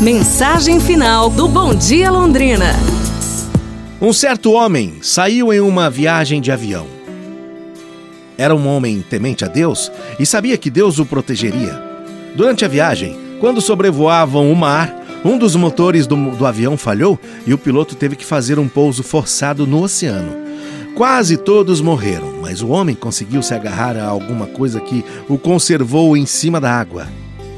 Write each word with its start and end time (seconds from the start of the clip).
Mensagem 0.00 0.78
final 0.78 1.28
do 1.28 1.48
Bom 1.48 1.74
Dia 1.74 2.08
Londrina. 2.08 2.72
Um 4.00 4.12
certo 4.12 4.52
homem 4.52 4.98
saiu 5.02 5.52
em 5.52 5.58
uma 5.58 5.90
viagem 5.90 6.40
de 6.40 6.52
avião. 6.52 6.86
Era 8.38 8.54
um 8.54 8.68
homem 8.68 9.04
temente 9.10 9.44
a 9.44 9.48
Deus 9.48 9.90
e 10.16 10.24
sabia 10.24 10.56
que 10.56 10.70
Deus 10.70 11.00
o 11.00 11.04
protegeria. 11.04 11.82
Durante 12.36 12.64
a 12.64 12.68
viagem, 12.68 13.18
quando 13.40 13.60
sobrevoavam 13.60 14.52
o 14.52 14.54
mar, 14.54 15.04
um 15.24 15.36
dos 15.36 15.56
motores 15.56 16.06
do, 16.06 16.14
do 16.36 16.46
avião 16.46 16.76
falhou 16.76 17.18
e 17.44 17.52
o 17.52 17.58
piloto 17.58 17.96
teve 17.96 18.14
que 18.14 18.24
fazer 18.24 18.56
um 18.56 18.68
pouso 18.68 19.02
forçado 19.02 19.66
no 19.66 19.82
oceano. 19.82 20.30
Quase 20.94 21.36
todos 21.36 21.80
morreram, 21.80 22.34
mas 22.40 22.62
o 22.62 22.68
homem 22.68 22.94
conseguiu 22.94 23.42
se 23.42 23.52
agarrar 23.52 23.96
a 23.96 24.06
alguma 24.06 24.46
coisa 24.46 24.80
que 24.80 25.04
o 25.28 25.36
conservou 25.36 26.16
em 26.16 26.24
cima 26.24 26.60
da 26.60 26.70
água. 26.70 27.08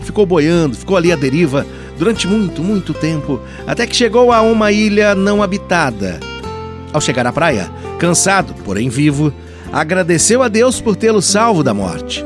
Ficou 0.02 0.24
boiando, 0.24 0.74
ficou 0.74 0.96
ali 0.96 1.12
à 1.12 1.16
deriva 1.16 1.66
durante 2.00 2.26
muito, 2.26 2.64
muito 2.64 2.94
tempo, 2.94 3.38
até 3.66 3.86
que 3.86 3.94
chegou 3.94 4.32
a 4.32 4.40
uma 4.40 4.72
ilha 4.72 5.14
não 5.14 5.42
habitada. 5.42 6.18
Ao 6.94 7.00
chegar 7.00 7.26
à 7.26 7.32
praia, 7.32 7.70
cansado, 7.98 8.54
porém 8.64 8.88
vivo, 8.88 9.30
agradeceu 9.70 10.42
a 10.42 10.48
Deus 10.48 10.80
por 10.80 10.96
tê-lo 10.96 11.20
salvo 11.20 11.62
da 11.62 11.74
morte. 11.74 12.24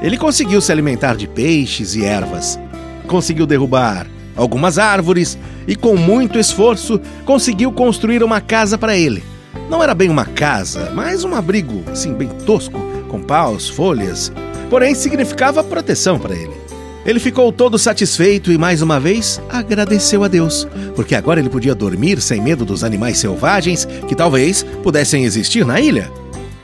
Ele 0.00 0.16
conseguiu 0.16 0.58
se 0.62 0.72
alimentar 0.72 1.16
de 1.16 1.28
peixes 1.28 1.94
e 1.94 2.02
ervas. 2.02 2.58
Conseguiu 3.06 3.46
derrubar 3.46 4.06
algumas 4.34 4.78
árvores 4.78 5.36
e, 5.68 5.76
com 5.76 5.98
muito 5.98 6.38
esforço, 6.38 6.98
conseguiu 7.26 7.70
construir 7.70 8.24
uma 8.24 8.40
casa 8.40 8.78
para 8.78 8.96
ele. 8.96 9.22
Não 9.68 9.82
era 9.82 9.94
bem 9.94 10.08
uma 10.08 10.24
casa, 10.24 10.90
mas 10.94 11.24
um 11.24 11.34
abrigo, 11.34 11.84
assim, 11.92 12.14
bem 12.14 12.28
tosco, 12.46 12.80
com 13.10 13.20
paus, 13.20 13.68
folhas. 13.68 14.32
Porém, 14.70 14.94
significava 14.94 15.62
proteção 15.62 16.18
para 16.18 16.34
ele. 16.34 16.69
Ele 17.04 17.18
ficou 17.18 17.50
todo 17.50 17.78
satisfeito 17.78 18.52
e 18.52 18.58
mais 18.58 18.82
uma 18.82 19.00
vez 19.00 19.40
agradeceu 19.48 20.22
a 20.22 20.28
Deus, 20.28 20.68
porque 20.94 21.14
agora 21.14 21.40
ele 21.40 21.48
podia 21.48 21.74
dormir 21.74 22.20
sem 22.20 22.42
medo 22.42 22.64
dos 22.64 22.84
animais 22.84 23.18
selvagens 23.18 23.86
que 24.06 24.14
talvez 24.14 24.62
pudessem 24.82 25.24
existir 25.24 25.64
na 25.64 25.80
ilha. 25.80 26.10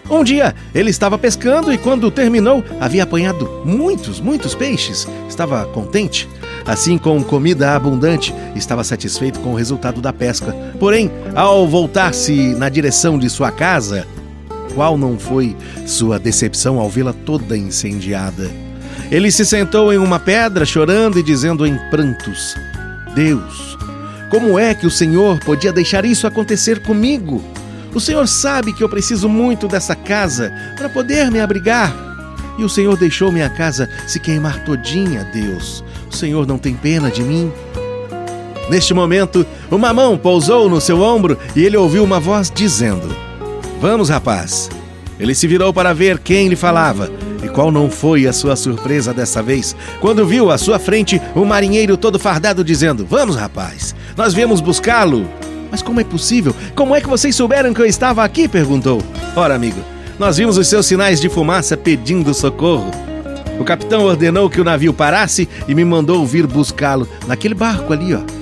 Um 0.09 0.23
dia 0.23 0.55
ele 0.75 0.91
estava 0.91 1.19
pescando 1.19 1.73
e, 1.73 1.79
quando 1.79 2.11
terminou, 2.11 2.63
havia 2.79 3.03
apanhado 3.03 3.63
muitos, 3.65 4.21
muitos 4.21 4.55
peixes. 4.55 5.09
Estava 5.29 5.65
contente. 5.67 6.29
Assim, 6.65 6.97
com 6.97 7.23
comida 7.25 7.75
abundante, 7.75 8.35
estava 8.55 8.85
satisfeito 8.85 9.41
com 9.41 9.51
o 9.51 9.57
resultado 9.57 10.01
da 10.01 10.13
pesca. 10.13 10.53
Porém, 10.79 11.11
ao 11.35 11.67
voltar-se 11.67 12.55
na 12.55 12.69
direção 12.69 13.19
de 13.19 13.29
sua 13.29 13.51
casa, 13.51 14.07
qual 14.75 14.97
não 14.97 15.19
foi 15.19 15.57
sua 15.87 16.19
decepção 16.19 16.79
ao 16.79 16.89
vê-la 16.89 17.13
toda 17.13 17.57
incendiada? 17.57 18.49
Ele 19.11 19.31
se 19.31 19.47
sentou 19.47 19.93
em 19.93 19.99
uma 19.99 20.19
pedra, 20.19 20.65
chorando 20.65 21.19
e 21.19 21.23
dizendo 21.23 21.67
em 21.67 21.79
prantos: 21.91 22.57
Deus, 23.15 23.79
como 24.31 24.59
é 24.59 24.75
que 24.75 24.87
o 24.87 24.91
Senhor 24.91 25.39
podia 25.41 25.73
deixar 25.73 26.05
isso 26.05 26.27
acontecer 26.27 26.81
comigo? 26.83 27.43
O 27.95 28.01
Senhor 28.01 28.27
sabe 28.27 28.73
que 28.73 28.83
eu 28.83 28.89
preciso 28.89 29.29
muito 29.29 29.69
dessa 29.69 29.95
casa 29.95 30.53
para 30.77 30.89
poder 30.89 31.31
me 31.31 31.41
abrigar. 31.41 31.95
E 32.59 32.65
o 32.65 32.69
Senhor 32.69 32.97
deixou 32.97 33.31
minha 33.31 33.49
casa 33.49 33.89
se 34.07 34.19
queimar 34.19 34.65
todinha, 34.65 35.25
Deus. 35.33 35.85
O 36.11 36.15
Senhor 36.15 36.47
não 36.47 36.59
tem 36.59 36.75
pena 36.75 37.11
de 37.11 37.23
mim? 37.23 37.53
Neste 38.69 38.93
momento, 38.93 39.47
uma 39.71 39.93
mão 39.93 40.19
pousou 40.19 40.69
no 40.69 40.81
seu 40.81 41.01
ombro 41.01 41.39
e 41.55 41.65
ele 41.65 41.77
ouviu 41.77 42.03
uma 42.03 42.19
voz 42.19 42.51
dizendo: 42.55 43.15
Vamos, 43.81 44.09
rapaz. 44.09 44.69
Ele 45.19 45.35
se 45.35 45.47
virou 45.47 45.73
para 45.73 45.95
ver 45.95 46.19
quem 46.19 46.49
lhe 46.49 46.57
falava 46.57 47.11
e 47.47 47.49
qual 47.49 47.71
não 47.71 47.89
foi 47.89 48.27
a 48.27 48.33
sua 48.33 48.57
surpresa 48.57 49.15
dessa 49.15 49.41
vez, 49.41 49.77
quando 50.01 50.27
viu 50.27 50.51
à 50.51 50.59
sua 50.59 50.81
frente 50.81 51.23
um 51.35 51.45
marinheiro 51.45 51.97
todo 51.97 52.19
fardado 52.19 52.65
dizendo: 52.65 53.07
Vamos, 53.09 53.37
rapaz, 53.37 53.95
nós 54.17 54.35
viemos 54.35 54.61
buscá-lo. 54.61 55.27
Mas 55.71 55.81
como 55.81 56.01
é 56.01 56.05
possível? 56.05 56.55
Como 56.75 56.95
é 56.95 57.01
que 57.01 57.09
vocês 57.09 57.35
souberam 57.35 57.73
que 57.73 57.81
eu 57.81 57.87
estava 57.87 58.25
aqui? 58.25 58.49
perguntou. 58.49 59.01
Ora, 59.35 59.55
amigo, 59.55 59.81
nós 60.19 60.37
vimos 60.37 60.59
os 60.59 60.67
seus 60.67 60.87
sinais 60.87 61.21
de 61.21 61.29
fumaça 61.29 61.77
pedindo 61.77 62.35
socorro. 62.35 62.91
O 63.61 63.65
capitão 63.65 64.05
ordenou 64.05 64.51
que 64.51 64.61
o 64.61 64.65
navio 64.65 64.93
parasse 64.93 65.49
e 65.69 65.75
me 65.75 65.85
mandou 65.85 66.27
vir 66.27 66.47
buscá-lo 66.47 67.09
naquele 67.27 67.55
barco 67.55 67.93
ali, 67.93 68.13
ó. 68.13 68.36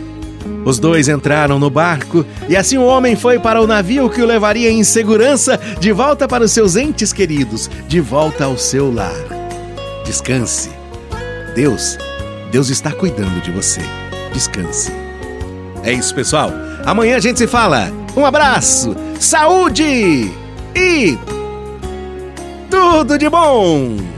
Os 0.64 0.78
dois 0.78 1.08
entraram 1.08 1.58
no 1.58 1.68
barco 1.68 2.24
e 2.48 2.56
assim 2.56 2.78
o 2.78 2.84
homem 2.84 3.14
foi 3.14 3.38
para 3.38 3.60
o 3.60 3.66
navio 3.66 4.08
que 4.08 4.22
o 4.22 4.26
levaria 4.26 4.70
em 4.70 4.82
segurança 4.82 5.60
de 5.78 5.92
volta 5.92 6.26
para 6.26 6.44
os 6.44 6.52
seus 6.52 6.76
entes 6.76 7.12
queridos, 7.12 7.70
de 7.86 8.00
volta 8.00 8.44
ao 8.44 8.56
seu 8.56 8.92
lar. 8.92 9.12
Descanse. 10.04 10.70
Deus, 11.54 11.98
Deus 12.50 12.70
está 12.70 12.92
cuidando 12.92 13.40
de 13.42 13.50
você. 13.50 13.80
Descanse. 14.32 14.92
É 15.82 15.92
isso, 15.92 16.14
pessoal. 16.14 16.50
Amanhã 16.84 17.16
a 17.16 17.20
gente 17.20 17.38
se 17.38 17.46
fala. 17.46 17.92
Um 18.16 18.24
abraço, 18.24 18.96
saúde 19.20 20.30
e 20.74 21.18
tudo 22.70 23.18
de 23.18 23.28
bom! 23.28 24.13